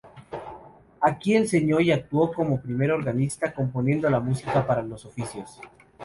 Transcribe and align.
Aquí 0.99 1.35
enseñó 1.35 1.79
y 1.79 1.91
actuó 1.91 2.33
como 2.33 2.59
primer 2.59 2.91
organista, 2.91 3.53
componiendo 3.53 4.09
la 4.09 4.19
música 4.19 4.65
para 4.65 4.81
los 4.81 5.05
oficios. 5.05 5.61